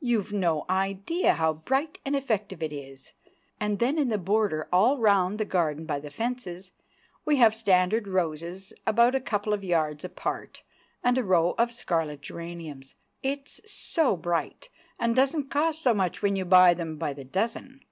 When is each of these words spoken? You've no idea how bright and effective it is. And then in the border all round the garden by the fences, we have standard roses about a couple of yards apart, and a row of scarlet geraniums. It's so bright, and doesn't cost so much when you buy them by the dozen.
You've 0.00 0.32
no 0.32 0.64
idea 0.68 1.34
how 1.34 1.52
bright 1.52 2.00
and 2.04 2.16
effective 2.16 2.64
it 2.64 2.72
is. 2.72 3.12
And 3.60 3.78
then 3.78 3.96
in 3.96 4.08
the 4.08 4.18
border 4.18 4.66
all 4.72 4.98
round 4.98 5.38
the 5.38 5.44
garden 5.44 5.86
by 5.86 6.00
the 6.00 6.10
fences, 6.10 6.72
we 7.24 7.36
have 7.36 7.54
standard 7.54 8.08
roses 8.08 8.72
about 8.88 9.14
a 9.14 9.20
couple 9.20 9.52
of 9.52 9.62
yards 9.62 10.02
apart, 10.02 10.64
and 11.04 11.16
a 11.16 11.22
row 11.22 11.54
of 11.58 11.70
scarlet 11.72 12.22
geraniums. 12.22 12.96
It's 13.22 13.60
so 13.70 14.16
bright, 14.16 14.68
and 14.98 15.14
doesn't 15.14 15.48
cost 15.48 15.80
so 15.80 15.94
much 15.94 16.22
when 16.22 16.34
you 16.34 16.44
buy 16.44 16.74
them 16.74 16.96
by 16.96 17.12
the 17.12 17.22
dozen. 17.22 17.84